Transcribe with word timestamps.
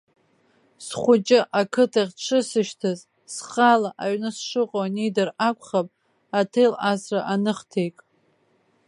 Схәыҷы 0.85 1.39
ақыҭахь 1.59 2.13
дшысышьҭыз, 2.17 2.99
схала 3.33 3.89
аҩны 4.03 4.29
сшыҟоу 4.35 4.83
анидыр 4.85 5.29
акәхап, 5.47 5.87
аҭел 6.39 6.73
асра 6.91 7.21
аныхҭеик. 7.33 7.97